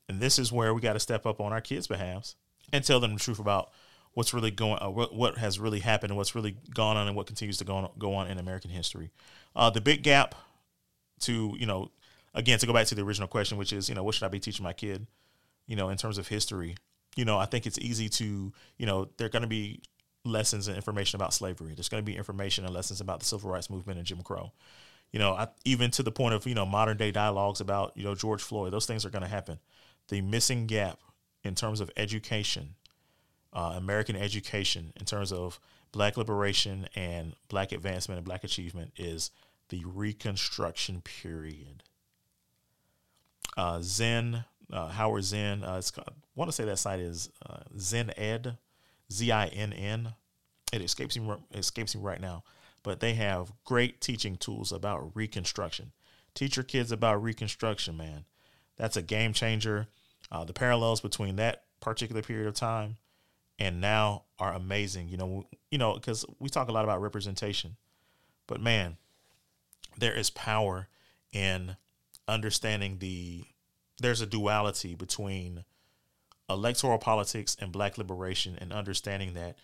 [0.09, 2.37] and this is where we got to step up on our kids' behalves
[2.73, 3.71] and tell them the truth about
[4.15, 7.17] what's really going, uh, what, what has really happened, and what's really gone on, and
[7.17, 9.11] what continues to go on, go on in American history.
[9.57, 10.35] Uh, the big gap
[11.21, 11.91] to you know
[12.35, 14.29] again to go back to the original question, which is you know what should I
[14.29, 15.07] be teaching my kid,
[15.67, 16.77] you know, in terms of history.
[17.17, 19.83] You know, I think it's easy to you know there are going to be
[20.25, 21.75] lessons and information about slavery.
[21.75, 24.53] There's going to be information and lessons about the civil rights movement and Jim Crow.
[25.11, 28.05] You know, I, even to the point of you know modern day dialogues about you
[28.05, 28.73] know George Floyd.
[28.73, 29.59] Those things are going to happen.
[30.09, 30.99] The missing gap
[31.45, 32.75] in terms of education,
[33.53, 39.31] uh, American education, in terms of black liberation and black advancement and black achievement, is
[39.69, 41.83] the Reconstruction period
[43.57, 45.65] uh, Zinn, uh, Howard Zinn.
[45.65, 46.03] Uh, I
[46.35, 48.59] want to say that site is uh, Zinn Ed,
[49.11, 50.15] Z I N N.
[50.73, 52.45] It escapes me escapes me right now,
[52.83, 55.93] but they have great teaching tools about Reconstruction.
[56.35, 58.25] Teach your kids about Reconstruction, man.
[58.77, 59.89] That's a game changer.
[60.31, 62.97] Uh, the parallels between that particular period of time
[63.59, 65.09] and now are amazing.
[65.09, 67.77] You know, you know, because we talk a lot about representation,
[68.47, 68.97] but man,
[69.99, 70.89] there is power
[71.33, 71.77] in
[72.33, 73.45] understanding the
[74.01, 75.65] there's a duality between
[76.49, 79.57] electoral politics and black liberation and understanding that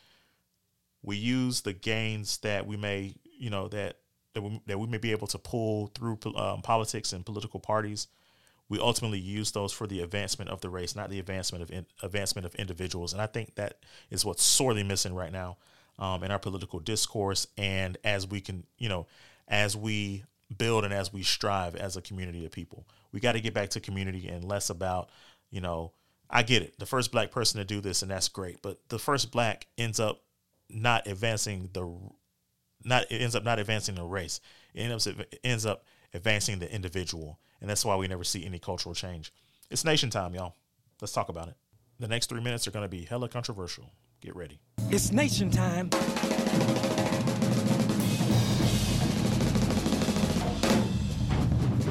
[1.03, 3.97] we use the gains that we may, you know, that
[4.35, 8.09] that we, that we may be able to pull through um, politics and political parties.
[8.69, 11.87] We ultimately use those for the advancement of the race, not the advancement of in,
[12.03, 13.13] advancement of individuals.
[13.13, 13.79] And I think that
[14.11, 15.57] is what's sorely missing right now
[15.99, 17.47] um, in our political discourse.
[17.57, 19.07] And as we can, you know,
[19.49, 20.25] as we
[20.57, 23.71] build and as we strive as a community of people, we got to get back
[23.71, 25.11] to community and less about,
[25.51, 25.93] you know,
[26.31, 26.79] I get it.
[26.79, 28.61] The first black person to do this, and that's great.
[28.63, 30.23] But the first black ends up
[30.69, 31.91] not advancing the
[32.85, 34.41] not it ends up not advancing the race.
[34.75, 35.85] It ends up it ends up
[36.15, 39.33] advancing the individual, and that's why we never see any cultural change.
[39.71, 40.55] It's nation time, y'all.
[41.01, 41.55] Let's talk about it.
[41.99, 43.91] The next three minutes are going to be hella controversial.
[44.21, 44.61] Get ready.
[44.91, 45.91] It's nation time.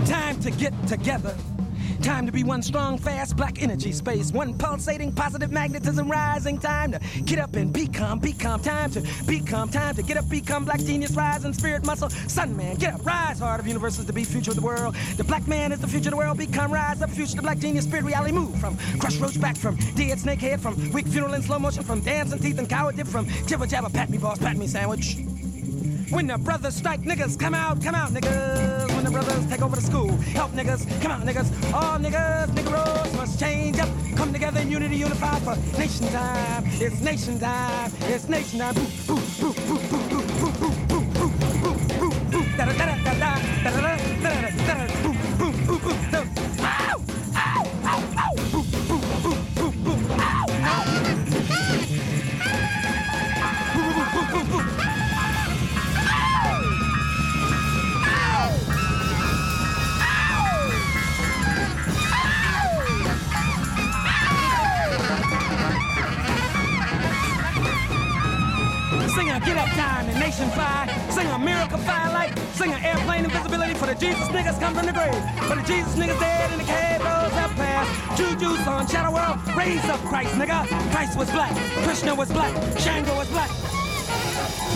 [0.07, 1.35] Time to get together.
[2.01, 4.31] Time to be one strong, fast black energy space.
[4.31, 6.59] One pulsating, positive magnetism rising.
[6.59, 8.31] Time to get up and be calm, be.
[8.31, 9.67] Time to become.
[9.69, 12.09] Time to get up, become black genius, rising spirit, muscle.
[12.09, 13.39] Sun man, get up, rise.
[13.39, 14.95] Heart of universes to be future of the world.
[15.17, 16.37] The black man is the future of the world.
[16.37, 17.35] Become, rise up, future.
[17.35, 18.57] The black genius, spirit, reality move.
[18.59, 22.39] From crush roach back, from dead snakehead, from weak funeral in slow motion, from dancing
[22.39, 25.17] teeth and coward dip, from jibber jabber, pat me boss, pat me sandwich.
[26.09, 28.86] When the brothers strike, niggas come out, come out, niggas.
[28.97, 31.51] When the brothers take over the school, help niggas, come out, niggas.
[31.71, 36.63] All niggas, niggeros must change up, come together in unity, unify for nation time.
[36.65, 37.91] It's nation time.
[38.09, 38.73] It's nation time.
[38.73, 41.29] Boo, boo, boo, boo, boo, boo, boo, boo, boo,
[41.61, 42.43] boo, boo, boo.
[42.57, 44.26] Da da da da da da da da
[70.51, 70.87] fly.
[71.09, 72.37] Sing a miracle firelight.
[72.53, 75.15] Sing an airplane invisibility for the Jesus niggas come from the grave.
[75.47, 78.21] For the Jesus niggas dead in the cave, those have passed.
[78.21, 79.37] Juju's on Shadow World.
[79.57, 80.67] Raise up Christ, nigga.
[80.91, 81.55] Christ was black.
[81.83, 82.53] Krishna was black.
[82.79, 83.66] Shango was black.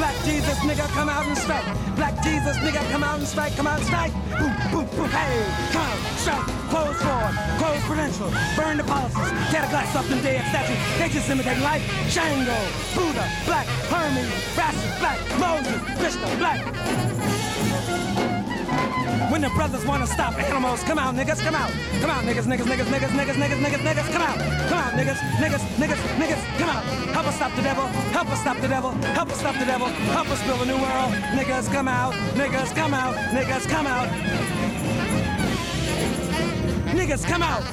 [0.01, 1.63] Black Jesus nigga come out and strike.
[1.95, 3.55] Black Jesus nigga come out and strike.
[3.55, 4.11] Come out and strike.
[4.39, 5.09] Boom, boom, boom.
[5.11, 6.41] Hey, come strike.
[6.73, 7.35] Close forward.
[7.59, 8.33] Close credential.
[8.57, 9.29] Burn the policies.
[9.51, 10.97] Tear the glass up in dead statues.
[10.97, 11.83] They just imitating life.
[12.09, 12.57] Shango,
[12.95, 13.67] Buddha, black.
[13.93, 14.25] Hermes,
[14.57, 15.19] Rassus, black.
[15.37, 17.50] Moses, Krishna, black.
[19.55, 21.71] Brothers wanna stop animals, come out, niggas, come out.
[21.99, 24.37] Come out, niggas, niggas, niggas, niggas, niggas, niggas, niggas, niggas, come out.
[24.69, 26.83] Come out, niggas, niggas, niggas, niggas, come out.
[27.13, 27.85] Help us stop the devil,
[28.15, 30.77] help us stop the devil, help us stop the devil, help us build a new
[30.77, 31.13] world.
[31.35, 34.07] Niggas, come out, niggas, come out, niggas, come out.
[36.95, 37.63] Niggas, come out.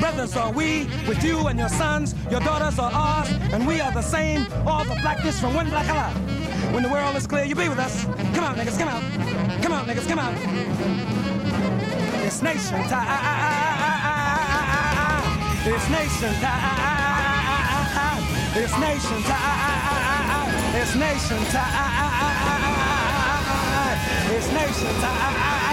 [0.00, 3.92] Brothers are we, with you and your sons, your daughters are ours, and we are
[3.92, 6.29] the same, all the blackness from one black color.
[6.72, 8.04] When the world is clear, you be with us.
[8.04, 9.02] Come out, niggas, come out.
[9.62, 10.34] Come out, niggas, come out.
[12.24, 13.06] It's nation, time.
[15.66, 17.20] It's nation, time.
[18.54, 20.48] It's nation, time.
[20.76, 22.40] It's nation, time.
[24.30, 25.69] It's nation, time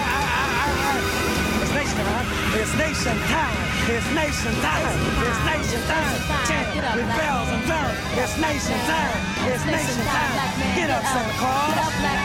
[2.04, 2.26] time.
[2.54, 3.56] It's nation time.
[3.90, 4.86] It's nation time.
[5.24, 6.18] It's nation time.
[6.46, 7.98] Chant with bells and drums.
[8.14, 9.14] It's nation time.
[9.50, 10.34] It's nation time.
[10.78, 11.74] Get up, Santa Claus.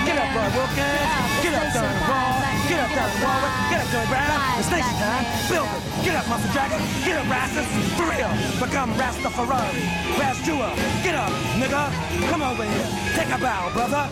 [0.06, 1.10] Get up, Roy Wilkins.
[1.42, 2.34] Get up, Donny Wall.
[2.70, 3.54] Get up, Dionne Warwick.
[3.70, 4.38] Get up, Joey Brown.
[4.60, 5.26] It's nation time.
[5.50, 5.82] Build it.
[6.06, 6.82] Get up, Muscle Dragon.
[7.06, 7.68] Get up, Rastus.
[7.98, 8.32] For real.
[8.62, 9.84] Become Rastafari.
[10.20, 10.70] Ras Jua.
[11.04, 11.84] Get up, nigga.
[12.30, 12.90] Come over here.
[13.16, 14.08] Take a bow, brother.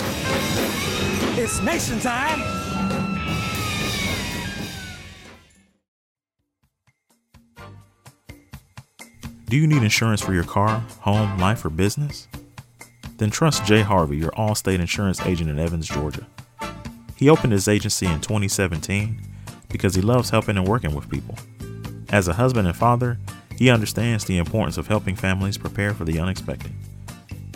[1.37, 2.41] It's nation time.
[9.51, 12.29] Do you need insurance for your car, home, life, or business?
[13.17, 16.25] Then trust Jay Harvey, your Allstate insurance agent in Evans, Georgia.
[17.17, 19.21] He opened his agency in 2017
[19.67, 21.35] because he loves helping and working with people.
[22.07, 23.19] As a husband and father,
[23.57, 26.71] he understands the importance of helping families prepare for the unexpected.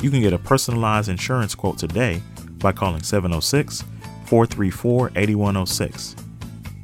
[0.02, 2.22] You can get a personalized insurance quote today
[2.58, 3.86] by calling 706
[4.26, 6.18] 434 8106.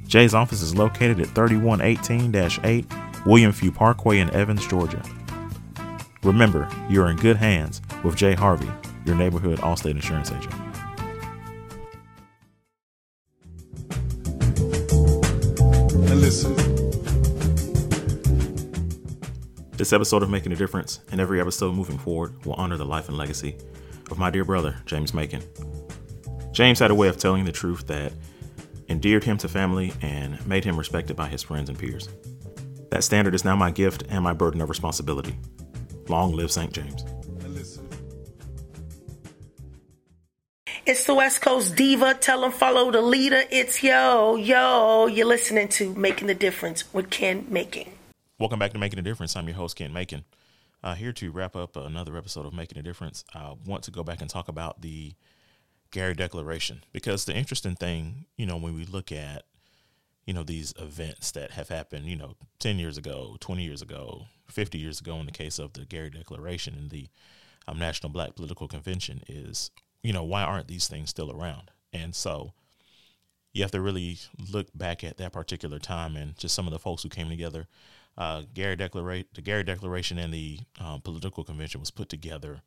[0.08, 2.34] Jay's office is located at 3118
[2.64, 2.86] 8
[3.26, 5.04] William Few Parkway in Evans, Georgia.
[6.24, 8.70] Remember, you're in good hands with Jay Harvey,
[9.06, 10.54] your neighborhood Allstate insurance agent.
[16.10, 16.56] And listen.
[19.74, 23.08] This episode of Making a Difference and every episode moving forward will honor the life
[23.08, 23.56] and legacy
[24.10, 25.44] of my dear brother, James Macon.
[26.52, 28.14] James had a way of telling the truth that
[28.90, 32.10] endeared him to family and made him respected by his friends and peers.
[32.92, 35.34] That standard is now my gift and my burden of responsibility.
[36.10, 36.74] Long live St.
[36.74, 37.06] James.
[40.86, 42.16] It's the West Coast Diva.
[42.16, 43.44] Tell them follow the leader.
[43.50, 45.08] It's yo, yo.
[45.08, 47.90] You're listening to Making the Difference with Ken Macon.
[48.40, 49.38] Welcome back to Making a Difference.
[49.38, 50.26] I'm your host, Ken Macon.
[50.84, 53.24] Uh, here to wrap up another episode of Making a Difference.
[53.34, 55.14] I want to go back and talk about the
[55.92, 59.44] Gary Declaration because the interesting thing, you know, when we look at,
[60.26, 64.26] you know, these events that have happened, you know, 10 years ago, 20 years ago,
[64.48, 67.08] 50 years ago, in the case of the Gary Declaration and the
[67.68, 69.72] um, National Black Political Convention, is,
[70.04, 71.72] you know, why aren't these things still around?
[71.94, 72.54] And so
[73.54, 74.20] you have to really
[74.52, 77.68] look back at that particular time and just some of the folks who came together
[78.18, 82.62] uh, Gary Declaration, the Gary Declaration and the um, political convention was put together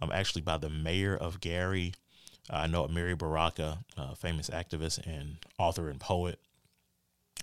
[0.00, 1.94] um, actually by the mayor of Gary.
[2.50, 6.38] Uh, I know Amiri Baraka, uh, famous activist and author and poet,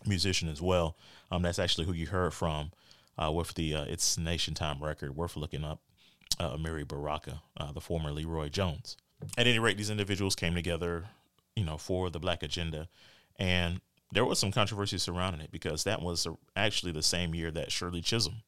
[0.05, 0.95] musician as well.
[1.31, 2.71] Um, that's actually who you heard from
[3.17, 5.15] uh, with the uh, It's Nation Time record.
[5.15, 5.79] Worth looking up.
[6.39, 8.95] Uh, Amiri Baraka, uh, the former LeRoi Jones.
[9.37, 11.05] At any rate, these individuals came together,
[11.55, 12.89] you know, for the Black agenda,
[13.39, 13.81] and
[14.11, 18.01] there was some controversy surrounding it because that was actually the same year that Shirley
[18.01, 18.43] Chisholm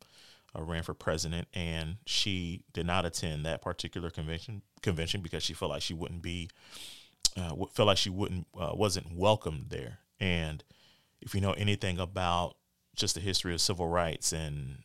[0.56, 5.54] uh, ran for president, and she did not attend that particular convention convention because she
[5.54, 6.50] felt like she wouldn't be
[7.38, 10.00] uh, felt like she wouldn't wasn't welcomed there.
[10.20, 10.64] And
[11.22, 12.56] if you know anything about
[12.96, 14.80] just the history of civil rights and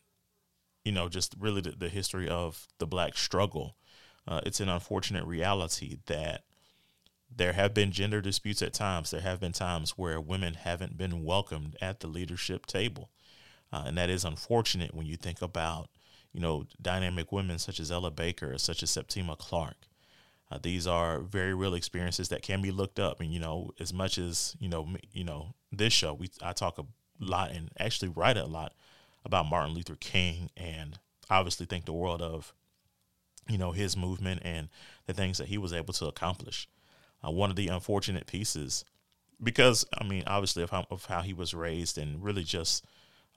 [0.83, 3.75] you know just really the, the history of the black struggle,
[4.27, 6.43] uh, it's an unfortunate reality that
[7.33, 9.11] there have been gender disputes at times.
[9.11, 13.09] There have been times where women haven't been welcomed at the leadership table.
[13.73, 15.89] Uh, and that is unfortunate when you think about,
[16.31, 19.75] you know, dynamic women such as Ella Baker, such as Septima Clark.
[20.51, 23.19] Uh, these are very real experiences that can be looked up.
[23.19, 26.77] And, you know, as much as, you know, you know, this show, we I talk
[26.77, 26.85] a
[27.19, 28.73] lot and actually write a lot
[29.23, 32.53] about Martin Luther King and obviously think the world of,
[33.49, 34.69] you know, his movement and
[35.07, 36.67] the things that he was able to accomplish
[37.25, 38.85] uh, one of the unfortunate pieces
[39.41, 42.85] because I mean, obviously of how, of how he was raised and really just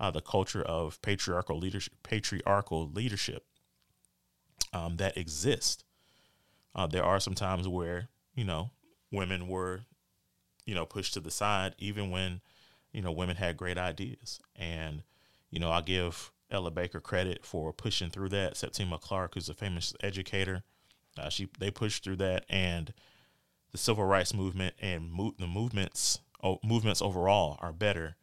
[0.00, 3.44] uh, the culture of patriarchal leadership, patriarchal leadership
[4.72, 5.84] um, that exists.
[6.78, 8.70] Uh, there are some times where you know
[9.10, 9.80] women were,
[10.64, 12.40] you know, pushed to the side, even when
[12.92, 14.38] you know women had great ideas.
[14.54, 15.02] And
[15.50, 18.56] you know, I give Ella Baker credit for pushing through that.
[18.56, 20.62] Septima Clark, who's a famous educator,
[21.18, 22.94] uh, she they pushed through that, and
[23.72, 28.14] the civil rights movement and mo- the movements oh, movements overall are better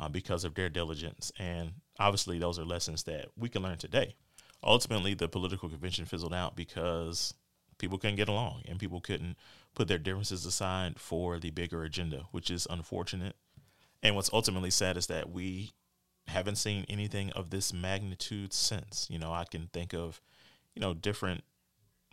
[0.00, 1.30] uh, because of their diligence.
[1.38, 4.16] And obviously, those are lessons that we can learn today.
[4.64, 7.34] Ultimately, the political convention fizzled out because
[7.80, 9.36] people couldn't get along and people couldn't
[9.74, 13.34] put their differences aside for the bigger agenda, which is unfortunate.
[14.02, 15.72] And what's ultimately sad is that we
[16.28, 19.08] haven't seen anything of this magnitude since.
[19.10, 20.20] You know, I can think of,
[20.74, 21.42] you know, different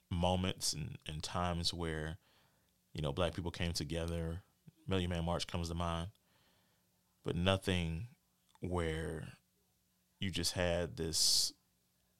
[0.09, 2.17] moments and, and times where
[2.97, 4.41] you know, black people came together.
[4.87, 6.07] Million Man March comes to mind,
[7.23, 8.07] but nothing
[8.59, 9.27] where
[10.19, 11.53] you just had this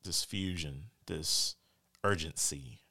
[0.03, 1.55] this fusion, this
[2.03, 2.81] urgency.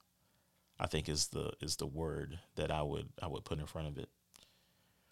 [0.79, 3.89] I think is the is the word that I would I would put in front
[3.89, 4.09] of it.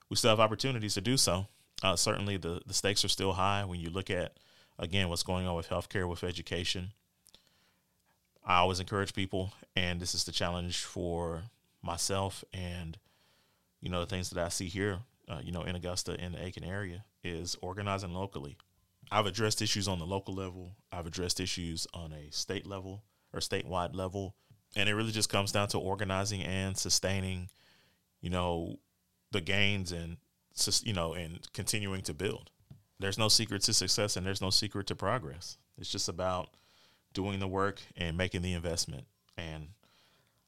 [0.08, 1.46] We still have opportunities to do so.
[1.82, 4.36] Uh, certainly, the the stakes are still high when you look at
[4.78, 6.92] again what's going on with healthcare, with education.
[8.44, 11.44] I always encourage people, and this is the challenge for
[11.82, 12.98] myself and
[13.80, 14.98] you know the things that I see here,
[15.28, 18.56] uh, you know, in Augusta in the Aiken area is organizing locally.
[19.10, 20.76] I've addressed issues on the local level.
[20.90, 23.02] I've addressed issues on a state level
[23.32, 24.34] or statewide level,
[24.76, 27.48] and it really just comes down to organizing and sustaining,
[28.20, 28.78] you know,
[29.32, 30.16] the gains and
[30.82, 32.50] you know and continuing to build.
[33.00, 35.58] There's no secret to success, and there's no secret to progress.
[35.76, 36.50] It's just about
[37.12, 39.06] doing the work and making the investment.
[39.36, 39.68] And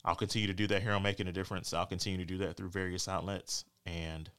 [0.04, 1.72] I'll continue to do that here on Making a Difference.
[1.72, 3.64] I'll continue to do that through various outlets.
[3.84, 4.30] And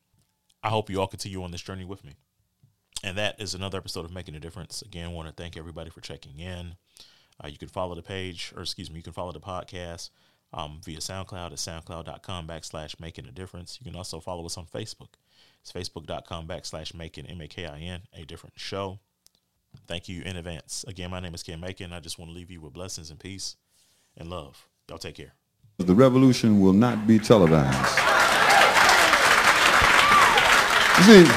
[0.64, 2.14] I hope you all continue on this journey with me.
[3.04, 4.82] And that is another episode of Making a Difference.
[4.82, 6.76] Again, want to thank everybody for checking in.
[7.44, 10.10] Uh, you can follow the page, or excuse me, you can follow the podcast
[10.54, 13.78] um, via SoundCloud at soundcloud.com backslash making a difference.
[13.82, 15.10] You can also follow us on Facebook.
[15.62, 19.00] It's facebook.com backslash making, M A K I N, a different show.
[19.86, 20.86] Thank you in advance.
[20.88, 21.94] Again, my name is Ken Macon.
[21.94, 23.56] I just want to leave you with blessings and peace
[24.16, 24.68] and love.
[24.90, 25.34] Y'all take care.
[25.78, 28.00] The revolution will not be televised.
[30.98, 31.32] You see,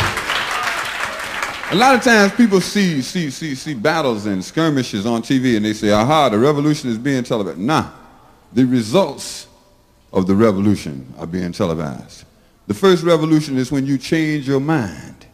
[1.70, 5.64] a lot of times people see, see, see, see battles and skirmishes on TV and
[5.64, 7.58] they say, aha, the revolution is being televised.
[7.58, 7.90] Nah,
[8.52, 9.46] the results
[10.12, 12.24] of the revolution are being televised.
[12.66, 15.26] The first revolution is when you change your mind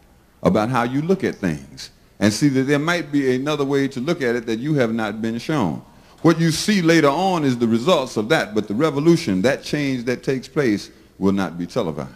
[0.43, 1.91] about how you look at things.
[2.19, 4.93] and see that there might be another way to look at it that you have
[4.93, 5.81] not been shown.
[6.21, 10.05] What you see later on is the results of that, but the revolution, that change
[10.05, 12.11] that takes place, will not be televised.